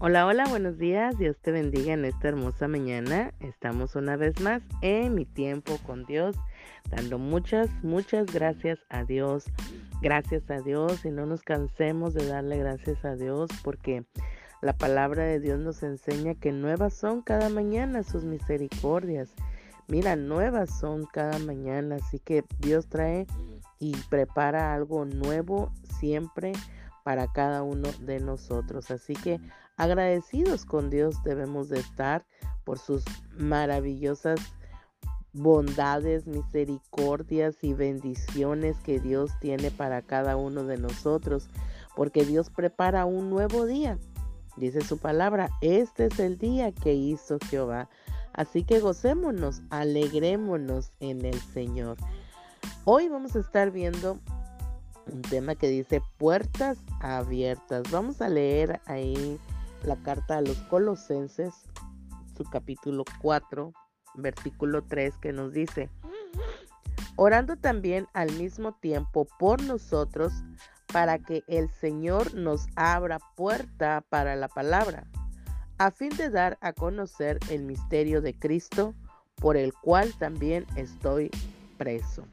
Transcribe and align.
Hola, 0.00 0.26
hola, 0.26 0.44
buenos 0.48 0.78
días. 0.78 1.18
Dios 1.18 1.36
te 1.42 1.50
bendiga 1.50 1.92
en 1.92 2.04
esta 2.04 2.28
hermosa 2.28 2.68
mañana. 2.68 3.34
Estamos 3.40 3.96
una 3.96 4.14
vez 4.16 4.40
más 4.40 4.62
en 4.80 5.16
mi 5.16 5.24
tiempo 5.24 5.76
con 5.84 6.04
Dios, 6.04 6.36
dando 6.88 7.18
muchas, 7.18 7.68
muchas 7.82 8.32
gracias 8.32 8.78
a 8.90 9.02
Dios. 9.02 9.46
Gracias 10.00 10.48
a 10.52 10.60
Dios 10.60 11.04
y 11.04 11.10
no 11.10 11.26
nos 11.26 11.42
cansemos 11.42 12.14
de 12.14 12.28
darle 12.28 12.58
gracias 12.58 13.04
a 13.04 13.16
Dios 13.16 13.50
porque 13.64 14.04
la 14.62 14.72
palabra 14.72 15.24
de 15.24 15.40
Dios 15.40 15.58
nos 15.58 15.82
enseña 15.82 16.36
que 16.36 16.52
nuevas 16.52 16.94
son 16.94 17.20
cada 17.20 17.48
mañana 17.48 18.04
sus 18.04 18.22
misericordias. 18.22 19.34
Mira, 19.88 20.14
nuevas 20.14 20.78
son 20.78 21.06
cada 21.06 21.40
mañana, 21.40 21.96
así 21.96 22.20
que 22.20 22.44
Dios 22.60 22.86
trae 22.86 23.26
y 23.80 23.96
prepara 24.08 24.74
algo 24.74 25.04
nuevo 25.06 25.72
siempre 25.98 26.52
para 27.02 27.32
cada 27.32 27.64
uno 27.64 27.88
de 28.02 28.20
nosotros. 28.20 28.92
Así 28.92 29.14
que 29.14 29.40
agradecidos 29.78 30.64
con 30.64 30.90
Dios 30.90 31.22
debemos 31.22 31.68
de 31.68 31.78
estar 31.78 32.26
por 32.64 32.78
sus 32.78 33.04
maravillosas 33.38 34.40
bondades, 35.32 36.26
misericordias 36.26 37.56
y 37.62 37.72
bendiciones 37.72 38.76
que 38.80 38.98
Dios 38.98 39.30
tiene 39.40 39.70
para 39.70 40.02
cada 40.02 40.36
uno 40.36 40.64
de 40.64 40.78
nosotros, 40.78 41.48
porque 41.96 42.24
Dios 42.24 42.50
prepara 42.50 43.04
un 43.04 43.30
nuevo 43.30 43.64
día. 43.64 43.98
Dice 44.56 44.80
su 44.80 44.98
palabra, 44.98 45.48
este 45.60 46.06
es 46.06 46.18
el 46.18 46.38
día 46.38 46.72
que 46.72 46.92
hizo 46.94 47.38
Jehová. 47.48 47.88
Así 48.32 48.64
que 48.64 48.80
gocémonos, 48.80 49.62
alegrémonos 49.70 50.92
en 51.00 51.24
el 51.24 51.40
Señor. 51.40 51.96
Hoy 52.84 53.08
vamos 53.08 53.36
a 53.36 53.40
estar 53.40 53.70
viendo 53.70 54.18
un 55.12 55.22
tema 55.22 55.54
que 55.54 55.68
dice 55.68 56.02
puertas 56.18 56.78
abiertas. 57.00 57.84
Vamos 57.90 58.20
a 58.20 58.28
leer 58.28 58.80
ahí 58.86 59.38
la 59.82 59.96
carta 59.96 60.38
a 60.38 60.40
los 60.40 60.56
colosenses, 60.62 61.54
su 62.36 62.44
capítulo 62.44 63.04
4, 63.20 63.72
versículo 64.14 64.82
3, 64.82 65.16
que 65.18 65.32
nos 65.32 65.52
dice, 65.52 65.90
orando 67.16 67.56
también 67.56 68.06
al 68.12 68.32
mismo 68.32 68.72
tiempo 68.72 69.26
por 69.38 69.62
nosotros, 69.62 70.32
para 70.92 71.18
que 71.18 71.42
el 71.48 71.70
Señor 71.70 72.34
nos 72.34 72.66
abra 72.74 73.18
puerta 73.36 74.02
para 74.08 74.36
la 74.36 74.48
palabra, 74.48 75.06
a 75.76 75.90
fin 75.90 76.10
de 76.16 76.30
dar 76.30 76.58
a 76.60 76.72
conocer 76.72 77.38
el 77.50 77.64
misterio 77.64 78.22
de 78.22 78.34
Cristo, 78.34 78.94
por 79.36 79.56
el 79.56 79.72
cual 79.74 80.12
también 80.18 80.66
estoy 80.76 81.30
preso. 81.76 82.24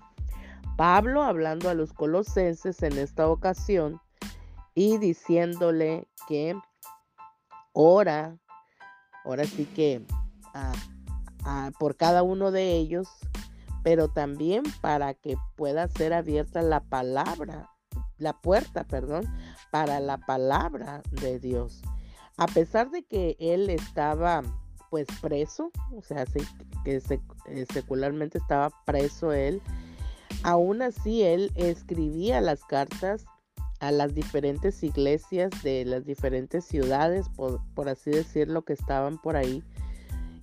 Pablo 0.78 1.24
hablando 1.24 1.70
a 1.70 1.74
los 1.74 1.94
colosenses 1.94 2.82
en 2.84 2.98
esta 2.98 3.28
ocasión 3.28 4.02
y 4.74 4.98
diciéndole 4.98 6.08
que 6.28 6.58
ora, 7.76 8.38
ahora 9.24 9.46
sí 9.46 9.66
que 9.66 10.02
por 11.78 11.96
cada 11.96 12.24
uno 12.24 12.52
de 12.52 12.74
ellos, 12.74 13.08
pero 13.84 14.08
también 14.08 14.64
para 14.82 15.14
que 15.14 15.36
pueda 15.56 15.88
ser 15.88 16.14
abierta 16.14 16.64
la 16.64 16.80
palabra, 16.80 17.70
la 18.18 18.34
puerta, 18.34 18.84
perdón, 18.86 19.26
para 19.72 20.00
la 20.00 20.18
palabra 20.18 21.04
de 21.12 21.40
Dios. 21.40 21.84
A 22.38 22.48
pesar 22.48 22.90
de 22.90 23.04
que 23.04 23.36
él 23.40 23.70
estaba 23.70 24.42
pues 24.90 25.08
preso, 25.22 25.72
o 25.96 26.02
sea, 26.02 26.26
que 26.84 27.02
eh, 27.48 27.66
secularmente 27.72 28.38
estaba 28.38 28.70
preso 28.86 29.34
él, 29.34 29.62
Aún 30.44 30.82
así, 30.82 31.24
él 31.24 31.52
escribía 31.56 32.42
las 32.42 32.64
cartas 32.64 33.26
a 33.80 33.92
las 33.92 34.14
diferentes 34.14 34.84
iglesias 34.84 35.52
de 35.64 35.86
las 35.86 36.06
diferentes 36.06 36.66
ciudades, 36.66 37.28
por, 37.30 37.90
así 37.90 38.12
decirlo, 38.12 38.64
que 38.64 38.74
estaban 38.74 39.18
por 39.18 39.36
ahí, 39.36 39.64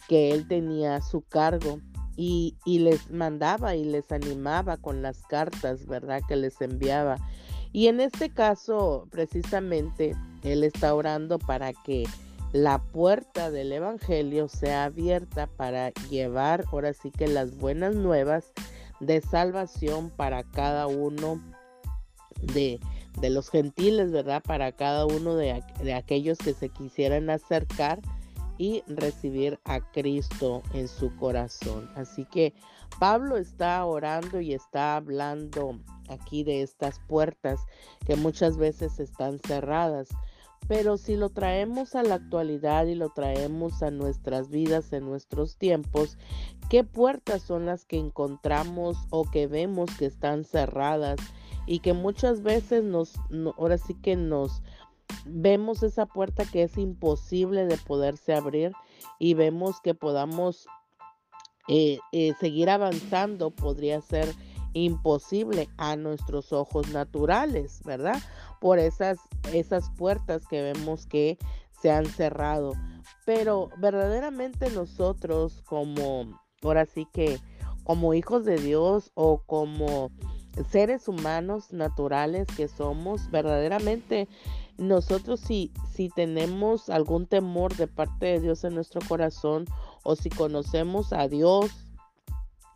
que 0.08 0.32
él 0.32 0.46
tenía 0.48 0.96
a 0.96 1.02
su 1.02 1.22
cargo. 1.22 1.80
Y, 2.14 2.58
y, 2.66 2.80
les 2.80 3.10
mandaba 3.10 3.74
y 3.74 3.84
les 3.84 4.12
animaba 4.12 4.76
con 4.76 5.00
las 5.00 5.22
cartas, 5.22 5.86
¿verdad? 5.86 6.20
Que 6.28 6.36
les 6.36 6.60
enviaba. 6.60 7.16
Y 7.72 7.86
en 7.86 8.00
este 8.00 8.28
caso, 8.28 9.08
precisamente, 9.10 10.14
él 10.42 10.62
está 10.62 10.94
orando 10.94 11.38
para 11.38 11.72
que 11.72 12.04
la 12.52 12.82
puerta 12.82 13.50
del 13.50 13.72
Evangelio 13.72 14.46
sea 14.46 14.84
abierta 14.84 15.46
para 15.46 15.90
llevar 16.10 16.66
ahora 16.70 16.92
sí 16.92 17.10
que 17.10 17.26
las 17.26 17.56
buenas 17.56 17.94
nuevas 17.94 18.52
de 19.00 19.22
salvación 19.22 20.10
para 20.10 20.42
cada 20.42 20.86
uno 20.86 21.40
de, 22.42 22.78
los 23.20 23.50
gentiles, 23.50 24.10
¿verdad? 24.10 24.42
Para 24.42 24.72
cada 24.72 25.06
uno 25.06 25.36
de, 25.36 25.62
de 25.82 25.94
aquellos 25.94 26.38
que 26.38 26.54
se 26.54 26.68
quisieran 26.68 27.30
acercar 27.30 28.00
y 28.58 28.82
recibir 28.86 29.58
a 29.64 29.80
Cristo 29.80 30.62
en 30.74 30.88
su 30.88 31.14
corazón. 31.16 31.90
Así 31.96 32.24
que 32.24 32.54
Pablo 32.98 33.36
está 33.36 33.84
orando 33.84 34.40
y 34.40 34.54
está 34.54 34.96
hablando 34.96 35.78
aquí 36.08 36.44
de 36.44 36.62
estas 36.62 37.00
puertas 37.00 37.60
que 38.06 38.16
muchas 38.16 38.56
veces 38.56 39.00
están 39.00 39.38
cerradas. 39.38 40.08
Pero 40.68 40.96
si 40.96 41.16
lo 41.16 41.28
traemos 41.28 41.96
a 41.96 42.04
la 42.04 42.14
actualidad 42.14 42.86
y 42.86 42.94
lo 42.94 43.10
traemos 43.10 43.82
a 43.82 43.90
nuestras 43.90 44.48
vidas 44.48 44.92
en 44.92 45.04
nuestros 45.04 45.56
tiempos, 45.56 46.16
¿qué 46.72 46.84
puertas 46.84 47.42
son 47.42 47.66
las 47.66 47.84
que 47.84 47.98
encontramos 47.98 48.96
o 49.10 49.30
que 49.30 49.46
vemos 49.46 49.90
que 49.98 50.06
están 50.06 50.42
cerradas 50.42 51.20
y 51.66 51.80
que 51.80 51.92
muchas 51.92 52.42
veces 52.42 52.82
nos, 52.82 53.12
ahora 53.58 53.76
sí 53.76 53.92
que 53.92 54.16
nos 54.16 54.62
vemos 55.26 55.82
esa 55.82 56.06
puerta 56.06 56.46
que 56.46 56.62
es 56.62 56.78
imposible 56.78 57.66
de 57.66 57.76
poderse 57.76 58.32
abrir 58.32 58.72
y 59.18 59.34
vemos 59.34 59.82
que 59.82 59.92
podamos 59.92 60.66
eh, 61.68 61.98
eh, 62.10 62.32
seguir 62.40 62.70
avanzando 62.70 63.50
podría 63.50 64.00
ser 64.00 64.34
imposible 64.72 65.68
a 65.76 65.96
nuestros 65.96 66.54
ojos 66.54 66.88
naturales, 66.88 67.82
¿verdad? 67.84 68.18
Por 68.62 68.78
esas, 68.78 69.18
esas 69.52 69.90
puertas 69.90 70.46
que 70.48 70.62
vemos 70.62 71.04
que 71.04 71.36
se 71.82 71.90
han 71.90 72.06
cerrado. 72.06 72.72
Pero 73.26 73.68
verdaderamente 73.76 74.70
nosotros 74.70 75.62
como, 75.66 76.40
ahora 76.62 76.86
sí 76.86 77.06
que 77.12 77.40
como 77.84 78.14
hijos 78.14 78.44
de 78.44 78.56
Dios 78.58 79.10
o 79.14 79.42
como 79.44 80.10
seres 80.70 81.08
humanos 81.08 81.72
naturales 81.72 82.46
que 82.56 82.68
somos, 82.68 83.30
verdaderamente 83.30 84.28
nosotros 84.78 85.40
si, 85.40 85.72
si 85.92 86.08
tenemos 86.08 86.90
algún 86.90 87.26
temor 87.26 87.76
de 87.76 87.86
parte 87.86 88.26
de 88.26 88.40
Dios 88.40 88.64
en 88.64 88.74
nuestro 88.74 89.00
corazón 89.08 89.66
o 90.02 90.16
si 90.16 90.30
conocemos 90.30 91.12
a 91.12 91.28
Dios 91.28 91.70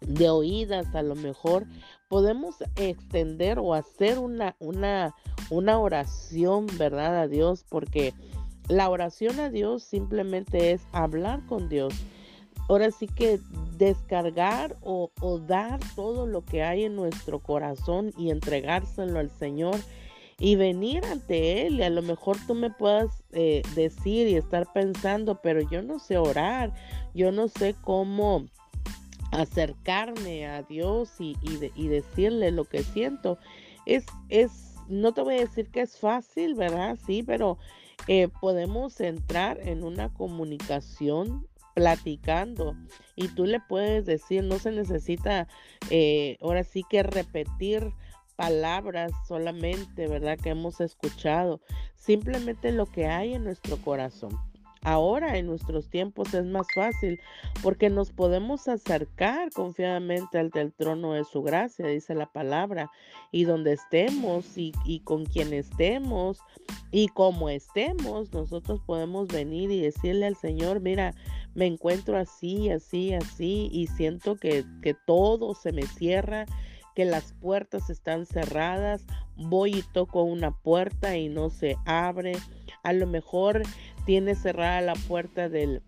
de 0.00 0.28
oídas 0.28 0.94
a 0.94 1.02
lo 1.02 1.14
mejor 1.14 1.66
podemos 2.08 2.56
extender 2.76 3.58
o 3.58 3.75
hacer 3.75 4.19
una, 4.19 4.56
una, 4.58 5.14
una 5.50 5.78
oración, 5.78 6.66
¿verdad? 6.78 7.19
A 7.20 7.28
Dios, 7.28 7.64
porque 7.69 8.14
la 8.69 8.88
oración 8.88 9.41
a 9.41 9.50
Dios 9.50 9.82
simplemente 9.82 10.72
es 10.72 10.82
hablar 10.92 11.44
con 11.46 11.69
Dios. 11.69 11.94
Ahora 12.69 12.91
sí 12.91 13.06
que 13.06 13.38
descargar 13.77 14.77
o, 14.82 15.10
dar 15.47 15.78
todo 15.94 16.27
lo 16.27 16.44
que 16.44 16.62
hay 16.62 16.84
en 16.84 16.97
nuestro 16.97 17.38
corazón 17.38 18.12
y 18.19 18.31
entregárselo 18.31 19.21
al 19.21 19.31
Señor 19.31 19.77
y 20.38 20.56
venir 20.56 21.05
ante 21.05 21.66
Él. 21.66 21.78
Y 21.78 21.82
a 21.82 21.91
lo 21.91 22.03
mejor 22.03 22.37
tú 22.47 22.55
me 22.55 22.71
puedas 22.71 23.22
eh, 23.32 23.62
decir 23.75 24.26
y 24.26 24.34
estar 24.34 24.72
pensando, 24.72 25.41
pero 25.43 25.60
yo 25.71 25.82
no 25.82 25.99
sé 25.99 26.19
orar, 26.19 26.72
yo 27.15 27.31
no 27.31 27.49
sé 27.49 27.76
cómo 27.82 28.47
acercarme 29.31 30.47
a 30.47 30.62
Dios 30.62 31.10
y, 31.21 31.37
y, 31.43 31.88
decirle 31.88 32.50
lo 32.50 32.65
que 32.65 32.82
siento. 32.82 33.38
Es, 33.85 34.06
es, 34.29 34.75
no 34.88 35.12
te 35.12 35.20
voy 35.20 35.37
a 35.37 35.40
decir 35.40 35.69
que 35.69 35.82
es 35.82 35.99
fácil, 35.99 36.55
¿verdad? 36.55 36.99
Sí, 37.06 37.23
pero 37.23 37.58
eh, 38.08 38.29
podemos 38.40 39.00
entrar 39.00 39.58
en 39.61 39.85
una 39.85 40.12
comunicación 40.12 41.46
platicando 41.76 42.75
y 43.17 43.28
tú 43.28 43.44
le 43.44 43.61
puedes 43.61 44.06
decir, 44.06 44.43
no 44.43 44.58
se 44.58 44.73
necesita 44.73 45.46
eh, 45.90 46.38
ahora 46.40 46.64
sí 46.64 46.82
que 46.88 47.02
repetir 47.02 47.93
palabras 48.34 49.12
solamente, 49.28 50.08
¿verdad? 50.08 50.38
Que 50.43 50.50
hemos 50.50 50.81
escuchado, 50.81 51.61
simplemente 51.94 52.73
lo 52.73 52.87
que 52.87 53.08
hay 53.08 53.34
en 53.34 53.44
nuestro 53.44 53.76
corazón. 53.76 54.38
Ahora 54.87 55.37
en 55.37 55.47
nuestros 55.47 55.88
tiempos 55.91 56.33
es 56.33 56.44
más 56.44 56.69
fácil 56.73 57.19
porque 57.61 57.91
nos 57.91 58.12
podemos 58.12 58.69
acercar 58.69 59.50
confiadamente 59.50 60.38
al 60.38 60.50
del 60.50 60.73
trono 60.73 61.15
de 61.15 61.25
su 61.25 61.43
gracia, 61.43 61.88
dice 61.88 62.15
la 62.15 62.27
palabra, 62.27 62.88
y 63.33 63.43
donde 63.43 63.73
estemos 63.73 64.56
y, 64.56 64.71
y 64.85 65.00
con 65.00 65.27
quien 65.27 65.53
estemos 65.53 66.38
y 66.93 67.09
como 67.09 67.49
estemos, 67.49 68.33
nosotros 68.33 68.81
podemos 68.87 69.27
venir 69.27 69.73
y 69.73 69.81
decirle 69.81 70.27
al 70.27 70.37
Señor, 70.37 70.79
mira, 70.79 71.15
me 71.56 71.67
encuentro 71.67 72.17
así, 72.17 72.71
así, 72.71 73.12
así, 73.12 73.69
y 73.73 73.88
siento 73.88 74.37
que, 74.37 74.65
que 74.83 74.94
todo 74.94 75.56
se 75.56 75.73
me 75.73 75.83
cierra 75.83 76.47
que 76.94 77.05
las 77.05 77.33
puertas 77.33 77.91
están 77.91 78.25
cerradas, 78.25 79.05
voy 79.37 79.79
y 79.79 79.83
toco 79.93 80.23
una 80.23 80.53
puerta 80.53 81.17
y 81.17 81.29
no 81.29 81.50
se 81.50 81.77
abre, 81.87 82.37
a 82.87 82.93
lo 82.93 83.09
mejor 83.09 83.62
tienes 84.05 84.38
cerrada 84.38 84.81
la 84.81 84.94
puerta 84.94 85.49
del 85.49 85.83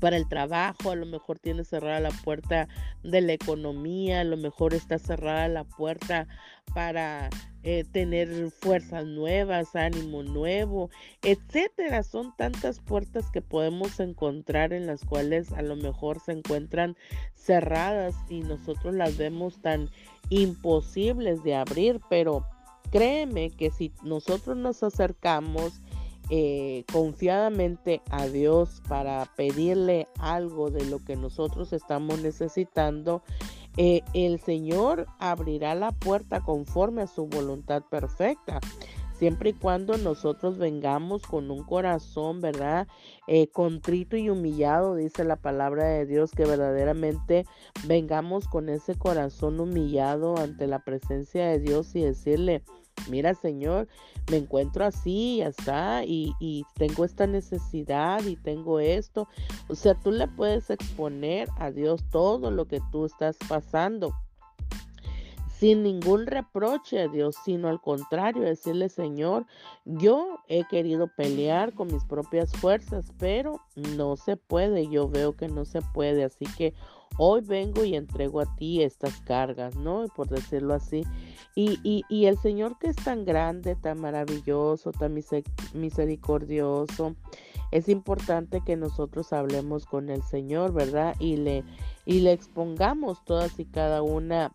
para 0.00 0.16
el 0.16 0.28
trabajo, 0.28 0.90
a 0.90 0.96
lo 0.96 1.06
mejor 1.06 1.38
tiene 1.38 1.64
cerrada 1.64 2.00
la 2.00 2.10
puerta 2.10 2.68
de 3.02 3.20
la 3.20 3.32
economía, 3.32 4.20
a 4.20 4.24
lo 4.24 4.36
mejor 4.36 4.74
está 4.74 4.98
cerrada 4.98 5.48
la 5.48 5.64
puerta 5.64 6.28
para 6.74 7.28
eh, 7.62 7.84
tener 7.92 8.50
fuerzas 8.50 9.04
nuevas, 9.04 9.74
ánimo 9.74 10.22
nuevo, 10.22 10.90
etcétera. 11.22 12.02
Son 12.02 12.34
tantas 12.36 12.80
puertas 12.80 13.30
que 13.30 13.42
podemos 13.42 13.98
encontrar 14.00 14.72
en 14.72 14.86
las 14.86 15.04
cuales 15.04 15.52
a 15.52 15.62
lo 15.62 15.76
mejor 15.76 16.20
se 16.20 16.32
encuentran 16.32 16.96
cerradas 17.34 18.14
y 18.28 18.40
nosotros 18.40 18.94
las 18.94 19.16
vemos 19.16 19.60
tan 19.60 19.90
imposibles 20.28 21.42
de 21.42 21.56
abrir, 21.56 22.00
pero 22.08 22.44
créeme 22.90 23.50
que 23.50 23.70
si 23.70 23.92
nosotros 24.02 24.56
nos 24.56 24.82
acercamos, 24.82 25.80
eh, 26.30 26.84
confiadamente 26.92 28.02
a 28.10 28.26
Dios 28.26 28.82
para 28.88 29.26
pedirle 29.36 30.06
algo 30.18 30.70
de 30.70 30.84
lo 30.86 31.04
que 31.04 31.16
nosotros 31.16 31.72
estamos 31.72 32.20
necesitando, 32.20 33.22
eh, 33.76 34.02
el 34.14 34.40
Señor 34.40 35.06
abrirá 35.18 35.74
la 35.74 35.92
puerta 35.92 36.40
conforme 36.40 37.02
a 37.02 37.06
su 37.06 37.26
voluntad 37.26 37.82
perfecta. 37.82 38.60
Siempre 39.20 39.50
y 39.50 39.52
cuando 39.52 39.98
nosotros 39.98 40.56
vengamos 40.56 41.22
con 41.22 41.50
un 41.50 41.62
corazón, 41.62 42.40
¿verdad? 42.40 42.88
Eh, 43.26 43.48
contrito 43.48 44.16
y 44.16 44.30
humillado, 44.30 44.94
dice 44.94 45.24
la 45.24 45.36
palabra 45.36 45.84
de 45.84 46.06
Dios, 46.06 46.30
que 46.30 46.46
verdaderamente 46.46 47.44
vengamos 47.86 48.48
con 48.48 48.70
ese 48.70 48.94
corazón 48.94 49.60
humillado 49.60 50.38
ante 50.38 50.66
la 50.66 50.78
presencia 50.84 51.46
de 51.48 51.58
Dios 51.58 51.94
y 51.94 52.00
decirle, 52.00 52.62
mira 53.08 53.34
Señor, 53.34 53.88
me 54.30 54.38
encuentro 54.38 54.84
así, 54.84 55.38
ya 55.38 55.48
está, 55.48 56.04
y, 56.04 56.34
y, 56.40 56.64
tengo 56.76 57.04
esta 57.04 57.26
necesidad 57.26 58.24
y 58.24 58.36
tengo 58.36 58.80
esto. 58.80 59.28
O 59.68 59.74
sea, 59.74 59.94
tú 59.94 60.10
le 60.10 60.28
puedes 60.28 60.70
exponer 60.70 61.48
a 61.58 61.70
Dios 61.70 62.04
todo 62.10 62.50
lo 62.50 62.66
que 62.66 62.80
tú 62.92 63.06
estás 63.06 63.36
pasando 63.48 64.14
sin 65.60 65.82
ningún 65.82 66.26
reproche 66.26 67.00
a 67.00 67.08
Dios, 67.08 67.36
sino 67.44 67.68
al 67.68 67.82
contrario, 67.82 68.42
decirle, 68.42 68.88
Señor, 68.88 69.44
yo 69.84 70.38
he 70.48 70.64
querido 70.64 71.08
pelear 71.14 71.74
con 71.74 71.88
mis 71.88 72.02
propias 72.04 72.50
fuerzas, 72.52 73.12
pero 73.18 73.60
no 73.76 74.16
se 74.16 74.38
puede, 74.38 74.88
yo 74.88 75.06
veo 75.10 75.36
que 75.36 75.48
no 75.48 75.66
se 75.66 75.82
puede, 75.82 76.24
así 76.24 76.46
que 76.56 76.72
hoy 77.18 77.42
vengo 77.42 77.84
y 77.84 77.94
entrego 77.94 78.40
a 78.40 78.56
ti 78.56 78.82
estas 78.82 79.20
cargas, 79.20 79.76
¿no? 79.76 80.06
Por 80.16 80.28
decirlo 80.28 80.72
así. 80.72 81.04
Y, 81.54 81.78
y, 82.08 82.24
el 82.24 82.38
Señor 82.38 82.78
que 82.78 82.88
es 82.88 82.96
tan 82.96 83.26
grande, 83.26 83.76
tan 83.76 84.00
maravilloso, 84.00 84.92
tan 84.92 85.14
misericordioso, 85.74 87.16
es 87.70 87.90
importante 87.90 88.62
que 88.64 88.76
nosotros 88.76 89.34
hablemos 89.34 89.84
con 89.84 90.08
el 90.08 90.22
Señor, 90.22 90.72
¿verdad? 90.72 91.14
Y 91.18 91.36
le, 91.36 91.64
y 92.06 92.20
le 92.20 92.32
expongamos 92.32 93.22
todas 93.26 93.60
y 93.60 93.66
cada 93.66 94.00
una 94.00 94.54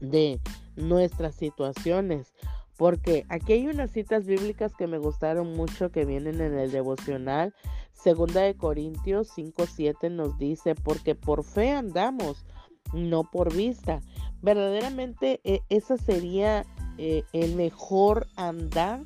de 0.00 0.40
nuestras 0.76 1.34
situaciones. 1.34 2.34
Porque 2.76 3.24
aquí 3.28 3.52
hay 3.52 3.68
unas 3.68 3.92
citas 3.92 4.26
bíblicas 4.26 4.74
que 4.74 4.86
me 4.86 4.98
gustaron 4.98 5.52
mucho 5.52 5.90
que 5.90 6.04
vienen 6.04 6.40
en 6.40 6.58
el 6.58 6.72
devocional. 6.72 7.54
Segunda 7.92 8.40
de 8.40 8.56
Corintios 8.56 9.28
5:7 9.36 10.10
nos 10.10 10.38
dice, 10.38 10.74
porque 10.74 11.14
por 11.14 11.44
fe 11.44 11.70
andamos, 11.70 12.44
no 12.92 13.24
por 13.30 13.54
vista. 13.54 14.00
Verdaderamente 14.42 15.40
e, 15.44 15.62
esa 15.68 15.96
sería 15.96 16.66
eh, 16.98 17.22
el 17.32 17.54
mejor 17.54 18.26
andar 18.36 19.02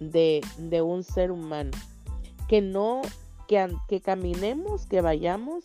de, 0.00 0.40
de, 0.58 0.82
un 0.82 1.04
ser 1.04 1.30
humano. 1.30 1.70
Que 2.48 2.60
no, 2.60 3.00
que, 3.46 3.74
que 3.88 4.00
caminemos, 4.00 4.86
que 4.86 5.00
vayamos 5.00 5.62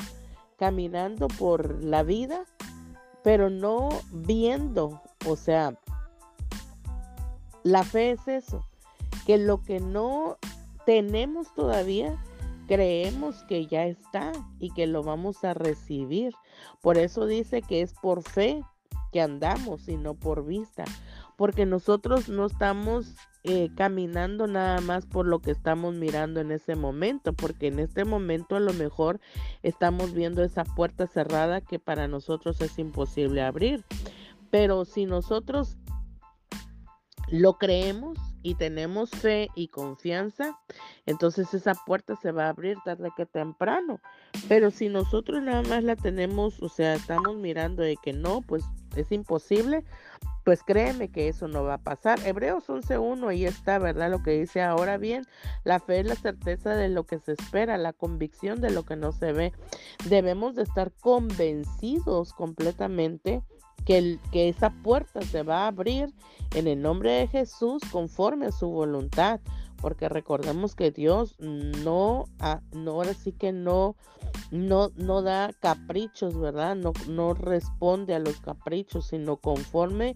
caminando 0.58 1.28
por 1.28 1.84
la 1.84 2.04
vida 2.04 2.46
pero 3.24 3.50
no 3.50 3.90
viendo, 4.12 5.02
o 5.26 5.36
sea, 5.36 5.78
la 7.64 7.84
fe 7.84 8.12
es 8.12 8.28
eso, 8.28 8.66
que 9.26 9.38
lo 9.38 9.62
que 9.62 9.80
no 9.80 10.38
tenemos 10.86 11.54
todavía, 11.54 12.18
creemos 12.68 13.44
que 13.44 13.68
ya 13.68 13.86
está 13.86 14.32
y 14.60 14.72
que 14.72 14.88
lo 14.88 15.04
vamos 15.04 15.44
a 15.44 15.54
recibir. 15.54 16.34
Por 16.82 16.98
eso 16.98 17.26
dice 17.26 17.62
que 17.62 17.82
es 17.82 17.94
por 17.94 18.24
fe 18.24 18.64
que 19.12 19.22
andamos 19.22 19.88
y 19.90 19.98
no 19.98 20.14
por 20.14 20.46
vista, 20.46 20.86
porque 21.36 21.66
nosotros 21.66 22.30
no 22.30 22.46
estamos 22.46 23.16
eh, 23.44 23.70
caminando 23.76 24.48
nada 24.48 24.82
más 24.82 25.06
por 25.06 25.26
lo 25.26 25.40
que 25.40 25.52
estamos 25.52 25.96
mirando 25.96 26.42
en 26.42 26.52
ese 26.52 26.76
momento, 26.76 27.32
porque 27.34 27.68
en 27.68 27.80
este 27.80 28.04
momento 28.04 28.58
a 28.58 28.60
lo 28.60 28.74
mejor 28.74 29.22
estamos 29.64 30.14
viendo 30.14 30.44
esa 30.44 30.66
puerta 30.66 31.08
cerrada 31.08 31.62
que 31.62 31.80
para 31.80 32.08
nosotros 32.08 32.60
es 32.60 32.78
imposible 32.78 33.42
abrir. 33.42 33.86
Pero 34.52 34.84
si 34.84 35.06
nosotros 35.06 35.78
lo 37.32 37.58
creemos 37.58 38.18
y 38.42 38.56
tenemos 38.56 39.10
fe 39.12 39.50
y 39.56 39.68
confianza, 39.68 40.60
entonces 41.06 41.54
esa 41.54 41.76
puerta 41.86 42.16
se 42.16 42.32
va 42.32 42.46
a 42.46 42.50
abrir 42.50 42.78
tarde 42.84 43.10
que 43.16 43.26
temprano. 43.26 44.00
Pero 44.48 44.72
si 44.72 44.90
nosotros 44.90 45.42
nada 45.42 45.62
más 45.64 45.84
la 45.84 45.96
tenemos, 45.96 46.62
o 46.62 46.70
sea, 46.70 46.96
estamos 46.96 47.36
mirando 47.38 47.84
de 47.84 47.98
que 47.98 48.14
no, 48.14 48.42
pues 48.42 48.64
es 48.96 49.12
imposible, 49.12 49.84
pues 50.50 50.64
créeme 50.64 51.10
que 51.10 51.28
eso 51.28 51.48
no 51.48 51.64
va 51.64 51.76
a 51.76 51.84
pasar. 51.84 52.18
Hebreos 52.26 52.70
11.1, 52.70 53.30
ahí 53.30 53.46
está, 53.46 53.78
¿verdad? 53.78 54.10
Lo 54.10 54.24
que 54.24 54.32
dice 54.32 54.64
ahora 54.64 54.98
bien, 54.98 55.28
la 55.64 55.80
fe 55.80 56.00
es 56.00 56.08
la 56.08 56.16
certeza 56.16 56.74
de 56.74 56.90
lo 56.90 57.06
que 57.06 57.20
se 57.20 57.34
espera, 57.34 57.78
la 57.78 57.94
convicción 57.94 58.60
de 58.60 58.72
lo 58.72 58.84
que 58.84 58.96
no 58.96 59.12
se 59.12 59.32
ve. 59.32 59.54
Debemos 60.06 60.56
de 60.56 60.64
estar 60.64 60.92
convencidos 61.02 62.34
completamente 62.34 63.44
que, 63.86 64.18
que 64.32 64.50
esa 64.50 64.72
puerta 64.72 65.22
se 65.22 65.44
va 65.44 65.66
a 65.66 65.68
abrir 65.68 66.12
en 66.56 66.66
el 66.66 66.82
nombre 66.82 67.12
de 67.12 67.28
Jesús 67.28 67.84
conforme 67.92 68.48
a 68.48 68.52
su 68.52 68.70
voluntad 68.70 69.42
porque 69.82 70.10
recordemos 70.10 70.76
que 70.76 70.92
Dios 70.92 71.36
no, 71.40 72.26
no 72.72 72.92
ahora 72.92 73.14
sí 73.14 73.32
que 73.32 73.52
no, 73.52 73.96
no, 74.52 74.92
no 74.96 75.22
da 75.22 75.52
caprichos, 75.60 76.40
¿verdad? 76.40 76.76
No, 76.76 76.94
no 77.08 77.34
responde 77.34 78.16
a 78.16 78.20
los 78.20 78.40
caprichos, 78.40 79.08
sino 79.08 79.38
conforme 79.38 80.16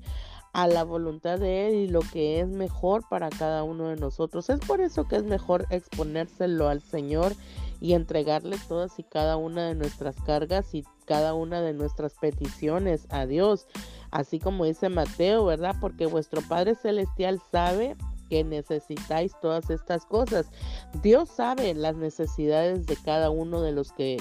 a 0.53 0.67
la 0.67 0.83
voluntad 0.83 1.39
de 1.39 1.67
Él 1.67 1.75
y 1.75 1.87
lo 1.87 2.01
que 2.01 2.39
es 2.39 2.47
mejor 2.47 3.03
para 3.09 3.29
cada 3.29 3.63
uno 3.63 3.87
de 3.87 3.95
nosotros. 3.95 4.49
Es 4.49 4.59
por 4.59 4.81
eso 4.81 5.07
que 5.07 5.15
es 5.15 5.23
mejor 5.23 5.65
exponérselo 5.71 6.69
al 6.69 6.81
Señor 6.81 7.33
y 7.81 7.93
entregarle 7.93 8.57
todas 8.67 8.97
y 8.99 9.03
cada 9.03 9.35
una 9.35 9.67
de 9.67 9.75
nuestras 9.75 10.15
cargas 10.21 10.73
y 10.75 10.85
cada 11.05 11.33
una 11.33 11.59
de 11.61 11.73
nuestras 11.73 12.13
peticiones 12.13 13.07
a 13.09 13.25
Dios. 13.25 13.65
Así 14.11 14.39
como 14.39 14.65
dice 14.65 14.89
Mateo, 14.89 15.43
¿verdad? 15.43 15.75
Porque 15.81 16.05
vuestro 16.05 16.41
Padre 16.41 16.75
Celestial 16.75 17.41
sabe 17.51 17.97
que 18.33 18.43
necesitáis 18.43 19.31
todas 19.43 19.69
estas 19.69 20.07
cosas. 20.07 20.49
Dios 21.03 21.29
sabe 21.29 21.75
las 21.75 21.95
necesidades 21.95 22.87
de 22.87 22.95
cada 22.95 23.29
uno 23.29 23.61
de 23.61 23.73
los 23.73 23.91
que 23.91 24.17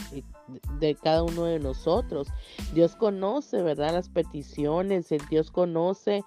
de 0.79 0.95
cada 0.97 1.23
uno 1.23 1.45
de 1.45 1.59
nosotros. 1.59 2.29
Dios 2.75 2.95
conoce, 2.95 3.63
¿verdad? 3.63 3.95
Las 3.95 4.11
peticiones, 4.11 5.09
Dios 5.31 5.51
conoce 5.51 6.25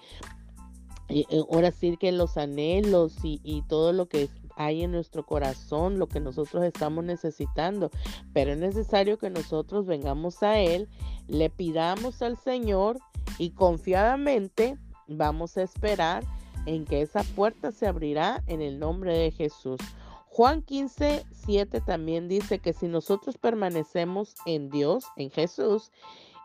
y, 1.09 1.27
ahora 1.51 1.69
sí 1.69 1.95
que 1.97 2.11
los 2.11 2.37
anhelos 2.37 3.17
y 3.23 3.61
todo 3.67 3.93
lo 3.93 4.07
que 4.07 4.29
hay 4.55 4.81
en 4.81 4.91
nuestro 4.91 5.23
corazón, 5.23 5.99
lo 5.99 6.07
que 6.07 6.19
nosotros 6.19 6.63
estamos 6.63 7.03
necesitando. 7.03 7.91
Pero 8.33 8.53
es 8.53 8.57
necesario 8.57 9.19
que 9.19 9.29
nosotros 9.29 9.85
vengamos 9.85 10.41
a 10.41 10.57
Él, 10.57 10.89
le 11.27 11.51
pidamos 11.51 12.23
al 12.23 12.35
Señor 12.35 12.97
y 13.37 13.51
confiadamente 13.51 14.75
vamos 15.07 15.55
a 15.57 15.61
esperar 15.61 16.23
en 16.65 16.85
que 16.85 17.01
esa 17.01 17.23
puerta 17.23 17.71
se 17.71 17.87
abrirá 17.87 18.43
en 18.47 18.61
el 18.61 18.79
nombre 18.79 19.17
de 19.17 19.31
Jesús. 19.31 19.79
Juan 20.27 20.61
15, 20.61 21.25
7 21.45 21.81
también 21.81 22.27
dice 22.27 22.59
que 22.59 22.73
si 22.73 22.87
nosotros 22.87 23.37
permanecemos 23.37 24.35
en 24.45 24.69
Dios, 24.69 25.05
en 25.15 25.31
Jesús, 25.31 25.91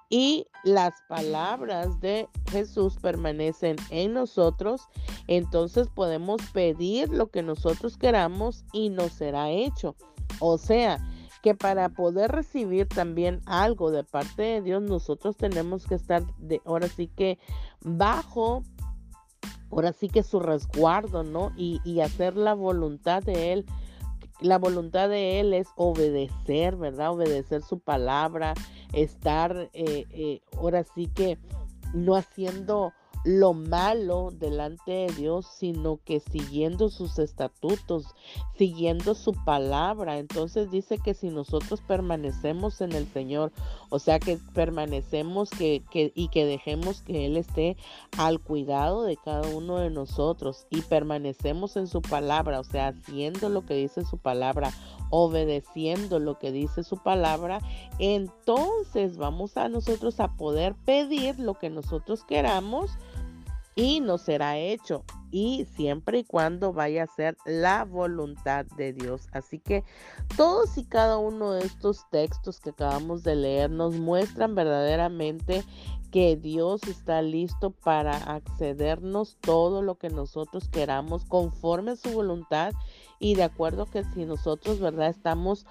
y 0.09 0.49
las 0.65 0.93
palabras 1.09 2.01
de 2.01 2.29
Jesús 2.51 2.97
permanecen 3.01 3.77
en 3.91 4.13
nosotros, 4.13 4.89
entonces 5.29 5.89
podemos 5.89 6.43
pedir 6.53 7.09
lo 7.11 7.31
que 7.31 7.43
nosotros 7.43 7.97
queramos 7.97 8.65
y 8.73 8.91
nos 8.91 9.13
será 9.13 9.51
hecho. 9.51 9.95
O 10.41 10.59
sea, 10.59 10.99
que 11.43 11.55
para 11.55 11.89
poder 11.89 12.33
recibir 12.33 12.89
también 12.89 13.41
algo 13.47 13.91
de 13.91 14.05
parte 14.05 14.43
de 14.43 14.63
Dios, 14.63 14.83
nosotros 14.83 15.37
tenemos 15.37 15.87
que 15.87 15.95
estar 15.95 16.25
de 16.39 16.61
ahora 16.65 16.89
sí 16.89 17.07
que 17.07 17.39
bajo 17.83 18.63
ahora 19.71 19.93
sí 19.93 20.09
que 20.09 20.23
su 20.23 20.41
resguardo, 20.41 21.23
¿no? 21.23 21.53
Y, 21.57 22.01
hacer 22.01 22.37
la 22.37 22.55
voluntad 22.55 23.23
de 23.23 23.53
Él. 23.53 23.67
La 24.41 24.59
voluntad 24.59 25.09
de 25.09 25.41
Él 25.41 25.53
es 25.53 25.69
obedecer, 25.77 26.77
¿verdad? 26.77 27.13
Obedecer 27.13 27.63
su 27.63 27.79
palabra, 27.79 28.55
estar 28.93 29.71
eh, 29.73 30.07
eh, 30.11 30.41
ahora 30.57 30.85
sí 30.85 31.09
que 31.15 31.39
no 31.93 32.15
haciendo 32.15 32.93
lo 33.25 33.53
malo 33.53 34.31
delante 34.33 34.93
de 34.93 35.07
Dios, 35.09 35.47
sino 35.47 35.99
que 36.05 36.21
siguiendo 36.21 36.89
sus 36.89 37.19
estatutos, 37.19 38.07
siguiendo 38.57 39.15
su 39.15 39.33
palabra. 39.45 40.19
Entonces 40.19 40.71
dice 40.71 40.99
que 40.99 41.13
si 41.13 41.29
nosotros 41.29 41.83
permanecemos 41.83 42.81
en 42.81 42.93
el 42.93 43.07
Señor, 43.07 43.53
o 43.91 43.99
sea 43.99 44.19
que 44.19 44.39
permanecemos 44.55 45.51
que, 45.51 45.83
que, 45.91 46.13
y 46.15 46.29
que 46.29 46.47
dejemos 46.47 47.03
que 47.03 47.27
Él 47.27 47.37
esté 47.37 47.77
al 48.17 48.41
cuidado 48.41 49.03
de 49.03 49.17
cada 49.17 49.49
uno 49.49 49.79
de 49.79 49.91
nosotros 49.91 50.67
y 50.71 50.81
permanecemos 50.83 51.77
en 51.77 51.87
su 51.87 52.01
palabra, 52.01 52.61
o 52.61 52.65
sea, 52.65 52.89
haciendo 52.89 53.49
lo 53.51 53.67
que 53.67 53.75
dice 53.75 54.05
su 54.05 54.17
palabra, 54.17 54.73
obedeciendo 55.11 56.19
lo 56.21 56.39
que 56.39 56.53
dice 56.53 56.85
su 56.85 56.97
palabra, 56.97 57.61
entonces 57.99 59.19
vamos 59.19 59.57
a 59.57 59.69
nosotros 59.69 60.21
a 60.21 60.37
poder 60.37 60.75
pedir 60.87 61.39
lo 61.39 61.55
que 61.55 61.69
nosotros 61.69 62.25
queramos 62.25 62.91
y 63.81 64.01
nos 64.01 64.21
será 64.21 64.59
hecho 64.59 65.05
y 65.31 65.65
siempre 65.75 66.19
y 66.19 66.25
cuando 66.25 66.75
vaya 66.75 67.05
a 67.05 67.07
ser 67.07 67.39
la 67.47 67.87
voluntad 67.87 68.67
de 68.77 68.93
Dios. 68.93 69.29
Así 69.33 69.59
que 69.59 69.85
todos 70.37 70.77
y 70.77 70.85
cada 70.85 71.17
uno 71.17 71.53
de 71.53 71.65
estos 71.65 72.05
textos 72.11 72.61
que 72.61 72.71
acabamos 72.71 73.23
de 73.23 73.37
leer 73.37 73.71
nos 73.71 73.95
muestran 73.95 74.55
verdaderamente 74.55 75.65
que 76.11 76.37
Dios 76.37 76.83
está 76.89 77.23
listo 77.23 77.71
para 77.71 78.17
accedernos 78.17 79.39
todo 79.41 79.81
lo 79.81 79.95
que 79.95 80.11
nosotros 80.11 80.69
queramos 80.69 81.25
conforme 81.25 81.93
a 81.93 81.97
su 81.97 82.11
voluntad 82.11 82.73
y 83.19 83.35
de 83.35 83.45
acuerdo 83.45 83.87
que 83.87 84.05
si 84.05 84.27
nosotros, 84.27 84.81
¿verdad? 84.81 85.09
Estamos 85.09 85.65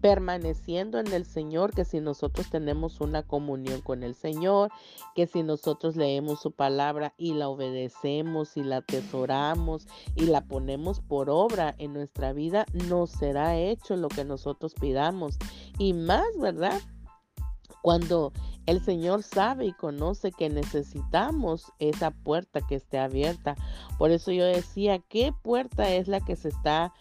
permaneciendo 0.00 0.98
en 0.98 1.12
el 1.12 1.24
Señor, 1.24 1.72
que 1.72 1.84
si 1.84 2.00
nosotros 2.00 2.48
tenemos 2.50 3.00
una 3.00 3.22
comunión 3.22 3.80
con 3.80 4.02
el 4.02 4.14
Señor, 4.14 4.70
que 5.14 5.26
si 5.26 5.42
nosotros 5.42 5.96
leemos 5.96 6.40
su 6.40 6.52
palabra 6.52 7.14
y 7.16 7.34
la 7.34 7.48
obedecemos 7.48 8.56
y 8.56 8.62
la 8.62 8.78
atesoramos 8.78 9.86
y 10.14 10.26
la 10.26 10.42
ponemos 10.42 11.00
por 11.00 11.30
obra 11.30 11.74
en 11.78 11.92
nuestra 11.92 12.32
vida, 12.32 12.66
nos 12.88 13.10
será 13.10 13.56
hecho 13.58 13.96
lo 13.96 14.08
que 14.08 14.24
nosotros 14.24 14.74
pidamos. 14.74 15.36
Y 15.78 15.92
más, 15.92 16.26
¿verdad? 16.38 16.80
Cuando 17.82 18.32
el 18.66 18.80
Señor 18.84 19.22
sabe 19.22 19.66
y 19.66 19.72
conoce 19.72 20.32
que 20.32 20.48
necesitamos 20.48 21.72
esa 21.78 22.10
puerta 22.10 22.60
que 22.60 22.76
esté 22.76 22.98
abierta. 22.98 23.56
Por 23.98 24.10
eso 24.10 24.32
yo 24.32 24.44
decía, 24.44 24.98
¿qué 24.98 25.32
puerta 25.42 25.90
es 25.90 26.06
la 26.06 26.20
que 26.20 26.36
se 26.36 26.48
está 26.48 26.92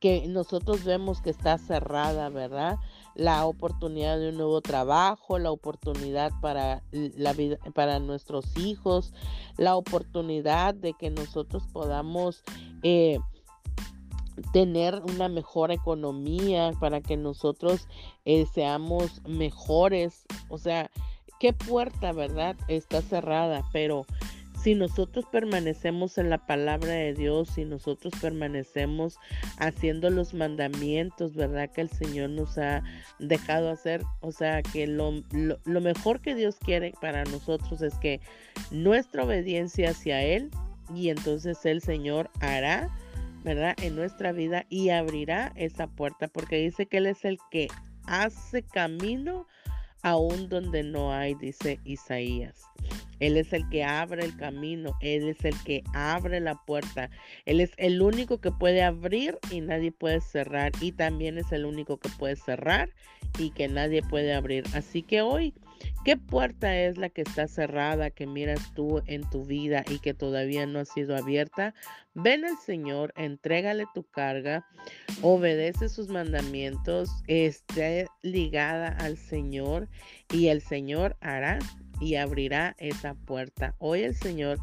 que 0.00 0.26
nosotros 0.28 0.84
vemos 0.84 1.20
que 1.20 1.30
está 1.30 1.58
cerrada, 1.58 2.28
¿verdad? 2.28 2.76
La 3.14 3.44
oportunidad 3.46 4.18
de 4.18 4.28
un 4.28 4.36
nuevo 4.36 4.60
trabajo, 4.60 5.38
la 5.38 5.50
oportunidad 5.50 6.32
para 6.40 6.82
la 6.92 7.32
vida, 7.32 7.58
para 7.74 7.98
nuestros 7.98 8.56
hijos, 8.56 9.12
la 9.56 9.74
oportunidad 9.76 10.74
de 10.74 10.94
que 10.94 11.10
nosotros 11.10 11.64
podamos 11.72 12.44
eh, 12.82 13.18
tener 14.52 15.02
una 15.02 15.28
mejor 15.28 15.72
economía, 15.72 16.72
para 16.78 17.00
que 17.00 17.16
nosotros 17.16 17.88
eh, 18.24 18.46
seamos 18.46 19.20
mejores. 19.26 20.24
O 20.48 20.58
sea, 20.58 20.90
qué 21.40 21.52
puerta, 21.52 22.12
¿verdad? 22.12 22.56
Está 22.68 23.02
cerrada, 23.02 23.64
pero 23.72 24.06
si 24.62 24.74
nosotros 24.74 25.24
permanecemos 25.30 26.18
en 26.18 26.30
la 26.30 26.38
palabra 26.38 26.92
de 26.92 27.14
Dios, 27.14 27.50
si 27.54 27.64
nosotros 27.64 28.12
permanecemos 28.20 29.18
haciendo 29.58 30.10
los 30.10 30.34
mandamientos, 30.34 31.34
¿verdad? 31.34 31.70
Que 31.70 31.82
el 31.82 31.90
Señor 31.90 32.30
nos 32.30 32.58
ha 32.58 32.82
dejado 33.18 33.70
hacer, 33.70 34.02
o 34.20 34.32
sea, 34.32 34.62
que 34.62 34.86
lo, 34.86 35.22
lo, 35.32 35.80
mejor 35.80 36.20
que 36.20 36.34
Dios 36.34 36.56
quiere 36.56 36.92
para 37.00 37.24
nosotros 37.24 37.82
es 37.82 37.94
que 37.98 38.20
nuestra 38.70 39.24
obediencia 39.24 39.90
hacia 39.90 40.22
Él 40.22 40.50
y 40.94 41.10
entonces 41.10 41.64
el 41.64 41.80
Señor 41.80 42.30
hará, 42.40 42.90
¿verdad? 43.44 43.76
En 43.80 43.94
nuestra 43.94 44.32
vida 44.32 44.66
y 44.68 44.90
abrirá 44.90 45.52
esa 45.54 45.86
puerta 45.86 46.26
porque 46.28 46.56
dice 46.56 46.86
que 46.86 46.98
Él 46.98 47.06
es 47.06 47.24
el 47.24 47.38
que 47.50 47.68
hace 48.06 48.62
camino 48.62 49.46
aún 50.02 50.48
donde 50.48 50.82
no 50.82 51.12
hay, 51.12 51.34
dice 51.34 51.78
Isaías. 51.84 52.64
Él 53.20 53.36
es 53.36 53.52
el 53.52 53.68
que 53.68 53.84
abre 53.84 54.24
el 54.24 54.36
camino, 54.36 54.96
Él 55.00 55.28
es 55.28 55.44
el 55.44 55.54
que 55.64 55.82
abre 55.94 56.40
la 56.40 56.54
puerta, 56.54 57.10
Él 57.44 57.60
es 57.60 57.72
el 57.76 58.02
único 58.02 58.40
que 58.40 58.50
puede 58.50 58.82
abrir 58.82 59.38
y 59.50 59.60
nadie 59.60 59.92
puede 59.92 60.20
cerrar 60.20 60.72
y 60.80 60.92
también 60.92 61.38
es 61.38 61.52
el 61.52 61.64
único 61.64 61.98
que 61.98 62.08
puede 62.10 62.36
cerrar 62.36 62.90
y 63.38 63.50
que 63.50 63.68
nadie 63.68 64.02
puede 64.02 64.34
abrir. 64.34 64.64
Así 64.74 65.02
que 65.02 65.22
hoy, 65.22 65.54
¿qué 66.04 66.16
puerta 66.16 66.76
es 66.76 66.96
la 66.96 67.08
que 67.08 67.22
está 67.22 67.46
cerrada 67.46 68.10
que 68.10 68.26
miras 68.26 68.72
tú 68.74 69.02
en 69.06 69.28
tu 69.30 69.44
vida 69.44 69.84
y 69.88 69.98
que 69.98 70.14
todavía 70.14 70.66
no 70.66 70.80
ha 70.80 70.84
sido 70.84 71.16
abierta? 71.16 71.74
Ven 72.14 72.44
al 72.44 72.58
Señor, 72.58 73.12
entrégale 73.16 73.84
tu 73.94 74.02
carga, 74.04 74.66
obedece 75.22 75.88
sus 75.88 76.08
mandamientos, 76.08 77.10
esté 77.26 78.06
ligada 78.22 78.88
al 78.88 79.16
Señor 79.16 79.88
y 80.32 80.48
el 80.48 80.62
Señor 80.62 81.16
hará 81.20 81.58
y 82.00 82.16
abrirá 82.16 82.74
esa 82.78 83.14
puerta. 83.14 83.74
Hoy 83.78 84.02
el 84.02 84.14
Señor 84.14 84.58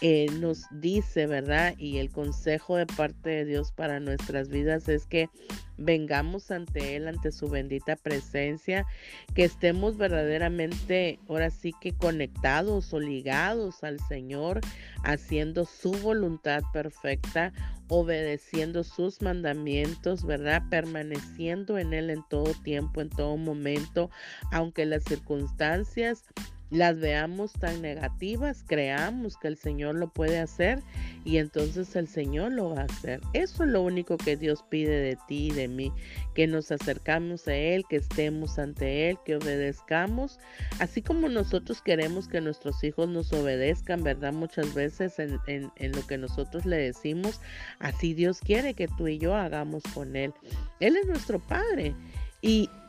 eh, 0.00 0.26
nos 0.40 0.66
dice, 0.70 1.26
¿verdad? 1.26 1.74
Y 1.78 1.98
el 1.98 2.10
consejo 2.10 2.76
de 2.76 2.86
parte 2.86 3.30
de 3.30 3.44
Dios 3.44 3.72
para 3.72 4.00
nuestras 4.00 4.48
vidas 4.48 4.88
es 4.88 5.06
que 5.06 5.28
vengamos 5.76 6.50
ante 6.50 6.96
Él, 6.96 7.08
ante 7.08 7.32
su 7.32 7.48
bendita 7.48 7.96
presencia, 7.96 8.86
que 9.34 9.44
estemos 9.44 9.96
verdaderamente, 9.96 11.18
ahora 11.28 11.50
sí 11.50 11.72
que 11.80 11.92
conectados 11.92 12.92
o 12.92 13.00
ligados 13.00 13.82
al 13.84 14.00
Señor, 14.00 14.60
haciendo 15.04 15.64
su 15.64 15.92
voluntad 15.92 16.62
perfecta, 16.72 17.52
obedeciendo 17.88 18.82
sus 18.82 19.22
mandamientos, 19.22 20.24
¿verdad? 20.24 20.62
Permaneciendo 20.70 21.78
en 21.78 21.92
Él 21.92 22.10
en 22.10 22.24
todo 22.28 22.52
tiempo, 22.62 23.00
en 23.00 23.10
todo 23.10 23.36
momento, 23.36 24.10
aunque 24.50 24.86
las 24.86 25.04
circunstancias 25.04 26.24
las 26.70 26.98
veamos 26.98 27.52
tan 27.52 27.82
negativas, 27.82 28.64
creamos 28.66 29.36
que 29.36 29.48
el 29.48 29.56
Señor 29.56 29.94
lo 29.94 30.08
puede 30.08 30.38
hacer 30.38 30.82
y 31.24 31.38
entonces 31.38 31.94
el 31.96 32.08
Señor 32.08 32.52
lo 32.52 32.70
va 32.70 32.82
a 32.82 32.84
hacer. 32.84 33.20
Eso 33.32 33.64
es 33.64 33.70
lo 33.70 33.82
único 33.82 34.16
que 34.16 34.36
Dios 34.36 34.64
pide 34.68 34.98
de 35.00 35.16
ti 35.28 35.48
y 35.48 35.50
de 35.50 35.68
mí, 35.68 35.92
que 36.34 36.46
nos 36.46 36.72
acercamos 36.72 37.46
a 37.48 37.54
Él, 37.54 37.84
que 37.88 37.96
estemos 37.96 38.58
ante 38.58 39.10
Él, 39.10 39.18
que 39.24 39.36
obedezcamos, 39.36 40.38
así 40.80 41.02
como 41.02 41.28
nosotros 41.28 41.82
queremos 41.82 42.28
que 42.28 42.40
nuestros 42.40 42.82
hijos 42.82 43.08
nos 43.08 43.32
obedezcan, 43.32 44.02
¿verdad? 44.02 44.32
Muchas 44.32 44.74
veces 44.74 45.18
en, 45.18 45.40
en 45.46 45.92
lo 45.92 46.06
que 46.06 46.18
nosotros 46.18 46.66
le 46.66 46.76
decimos, 46.76 47.40
así 47.78 48.14
Dios 48.14 48.40
quiere 48.40 48.74
que 48.74 48.88
tú 48.88 49.06
y 49.08 49.18
yo 49.18 49.34
hagamos 49.34 49.82
con 49.94 50.16
Él. 50.16 50.32
Él 50.80 50.96
es 50.96 51.06
nuestro 51.06 51.38
Padre. 51.38 51.94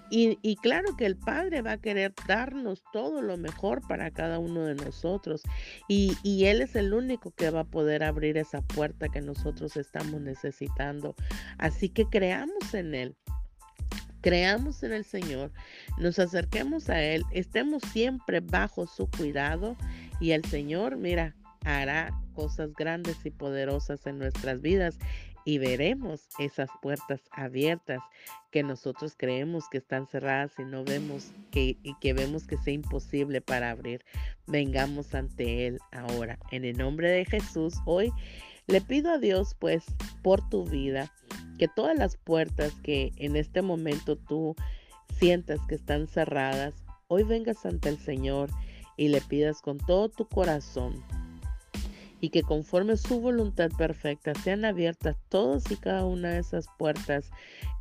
Y, 0.10 0.56
claro 0.58 0.96
que 0.96 1.06
el 1.06 1.18
Padre 1.18 1.62
va 1.62 1.74
a 1.74 1.82
querer 1.82 2.14
darnos 2.28 2.84
todo 2.94 3.22
lo 3.22 3.38
mejor 3.38 3.86
para 3.88 4.12
cada 4.12 4.40
uno 4.40 4.66
de 4.66 4.76
nosotros. 4.76 5.42
Y, 5.88 6.46
Él 6.46 6.62
es 6.62 6.76
el 6.76 6.94
único 6.94 7.32
que 7.32 7.50
va 7.50 7.62
a 7.62 7.66
poder 7.66 8.04
abrir 8.04 8.38
esa 8.38 8.62
puerta 8.62 9.10
que 9.10 9.22
nosotros 9.22 9.78
estamos 9.78 10.22
necesitando. 10.22 11.16
Así 11.58 11.90
que 11.90 12.06
creamos 12.06 12.74
en 12.74 12.96
Él. 12.96 13.16
Creamos 14.22 14.82
en 14.82 14.92
el 14.92 15.06
Señor, 15.06 15.52
nos 16.00 16.18
acerquemos 16.18 16.90
a 16.90 17.00
Él, 17.00 17.24
estemos 17.30 17.84
siempre 17.84 18.40
bajo 18.40 18.88
su 18.88 19.08
cuidado 19.08 19.78
y 20.20 20.32
el 20.32 20.44
Señor, 20.46 20.98
mira, 20.98 21.36
hará 21.64 22.12
cosas 22.34 22.74
grandes 22.74 23.24
y 23.24 23.30
poderosas 23.30 24.08
en 24.08 24.18
nuestras 24.18 24.62
vidas 24.62 24.98
y 25.46 25.60
veremos 25.60 26.28
esas 26.40 26.70
puertas 26.82 27.22
abiertas 27.32 28.02
que 28.52 28.64
nosotros 28.64 29.14
creemos 29.16 29.70
que 29.70 29.78
están 29.78 30.08
cerradas 30.08 30.52
y 30.58 30.64
no 30.64 30.84
vemos 30.84 31.32
que 31.52 31.78
y 31.84 31.94
que 32.02 32.14
vemos 32.14 32.48
que 32.48 32.58
sea 32.58 32.74
imposible 32.74 33.42
para 33.42 33.70
abrir. 33.70 34.04
Vengamos 34.48 35.14
ante 35.14 35.68
él 35.68 35.80
ahora. 35.92 36.40
En 36.52 36.66
el 36.66 36.78
nombre 36.78 37.10
de 37.10 37.26
Jesús, 37.26 37.76
hoy 37.86 38.12
le 38.68 38.82
pido 38.82 39.12
a 39.12 39.20
Dios 39.20 39.56
pues 39.60 39.86
por 40.24 40.50
tu 40.50 40.66
vida 40.66 41.14
que 41.60 41.68
todas 41.68 41.98
las 41.98 42.18
puertas 42.18 42.74
que 42.82 43.12
en 43.18 43.36
este 43.36 43.62
momento 43.62 44.18
tú 44.18 44.56
sientas 45.20 45.60
que 45.70 45.76
están 45.76 46.08
cerradas, 46.08 46.74
hoy 47.08 47.24
vengas 47.24 47.66
ante 47.66 47.90
el 47.90 48.00
Señor 48.00 48.50
y 48.98 49.10
le 49.10 49.22
pidas 49.22 49.62
con 49.62 49.78
todo 49.78 50.10
tu 50.10 50.28
corazón 50.28 51.04
y 52.26 52.30
que 52.30 52.42
conforme 52.42 52.98
su 52.98 53.22
voluntad 53.22 53.70
perfecta 53.78 54.34
sean 54.34 54.66
abiertas 54.66 55.16
todas 55.30 55.70
y 55.70 55.76
cada 55.76 56.06
una 56.06 56.32
de 56.32 56.40
esas 56.40 56.66
puertas 56.80 57.30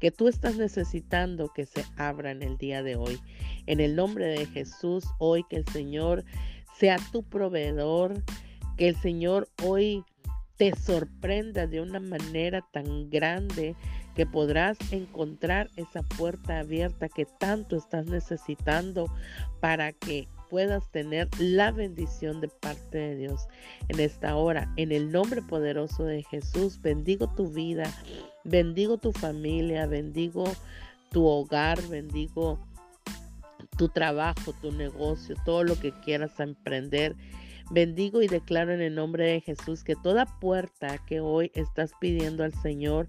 que 0.00 0.10
tú 0.10 0.28
estás 0.28 0.56
necesitando 0.56 1.50
que 1.54 1.64
se 1.64 1.82
abran 1.96 2.42
el 2.42 2.58
día 2.58 2.82
de 2.82 2.96
hoy. 2.96 3.18
En 3.64 3.80
el 3.80 3.96
nombre 3.96 4.26
de 4.26 4.44
Jesús, 4.44 5.06
hoy 5.18 5.44
que 5.48 5.56
el 5.56 5.66
Señor 5.68 6.26
sea 6.78 6.98
tu 7.10 7.22
proveedor, 7.22 8.22
que 8.76 8.88
el 8.88 8.96
Señor 8.96 9.48
hoy 9.62 10.04
te 10.58 10.76
sorprenda 10.76 11.66
de 11.66 11.80
una 11.80 12.00
manera 12.00 12.62
tan 12.70 13.08
grande 13.08 13.74
que 14.14 14.26
podrás 14.26 14.76
encontrar 14.92 15.70
esa 15.76 16.02
puerta 16.02 16.58
abierta 16.58 17.08
que 17.08 17.24
tanto 17.24 17.78
estás 17.78 18.04
necesitando 18.04 19.06
para 19.60 19.92
que 19.92 20.28
puedas 20.50 20.90
tener 20.90 21.28
la 21.38 21.70
bendición 21.70 22.40
de 22.40 22.48
parte 22.48 22.98
de 22.98 23.16
Dios 23.16 23.46
en 23.88 24.00
esta 24.00 24.36
hora. 24.36 24.72
En 24.76 24.92
el 24.92 25.10
nombre 25.10 25.42
poderoso 25.42 26.04
de 26.04 26.22
Jesús, 26.22 26.80
bendigo 26.80 27.28
tu 27.34 27.48
vida, 27.48 27.90
bendigo 28.44 28.98
tu 28.98 29.12
familia, 29.12 29.86
bendigo 29.86 30.44
tu 31.10 31.26
hogar, 31.26 31.80
bendigo 31.88 32.58
tu 33.76 33.88
trabajo, 33.88 34.52
tu 34.60 34.72
negocio, 34.72 35.36
todo 35.44 35.64
lo 35.64 35.78
que 35.78 35.92
quieras 36.00 36.38
emprender. 36.40 37.16
Bendigo 37.70 38.20
y 38.20 38.28
declaro 38.28 38.72
en 38.72 38.82
el 38.82 38.94
nombre 38.94 39.24
de 39.24 39.40
Jesús 39.40 39.84
que 39.84 39.96
toda 39.96 40.26
puerta 40.26 40.98
que 41.06 41.20
hoy 41.20 41.50
estás 41.54 41.92
pidiendo 41.98 42.44
al 42.44 42.52
Señor 42.52 43.08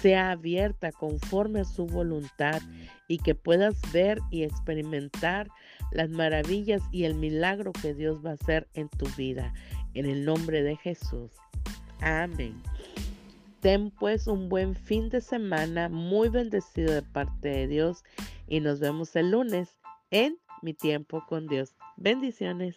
sea 0.00 0.30
abierta 0.30 0.92
conforme 0.92 1.60
a 1.60 1.64
su 1.64 1.86
voluntad 1.86 2.62
y 3.08 3.18
que 3.18 3.34
puedas 3.34 3.74
ver 3.92 4.20
y 4.30 4.44
experimentar 4.44 5.48
las 5.92 6.10
maravillas 6.10 6.82
y 6.92 7.04
el 7.04 7.14
milagro 7.14 7.72
que 7.72 7.94
Dios 7.94 8.24
va 8.24 8.30
a 8.30 8.34
hacer 8.34 8.68
en 8.74 8.88
tu 8.88 9.06
vida. 9.16 9.52
En 9.94 10.06
el 10.06 10.24
nombre 10.24 10.62
de 10.62 10.76
Jesús. 10.76 11.30
Amén. 12.00 12.60
Ten 13.60 13.90
pues 13.90 14.26
un 14.26 14.48
buen 14.48 14.74
fin 14.74 15.08
de 15.08 15.20
semana, 15.20 15.88
muy 15.88 16.28
bendecido 16.28 16.92
de 16.92 17.02
parte 17.02 17.48
de 17.48 17.66
Dios 17.66 18.04
y 18.46 18.60
nos 18.60 18.80
vemos 18.80 19.16
el 19.16 19.30
lunes 19.30 19.78
en 20.10 20.38
mi 20.62 20.74
tiempo 20.74 21.24
con 21.26 21.46
Dios. 21.46 21.74
Bendiciones. 21.96 22.76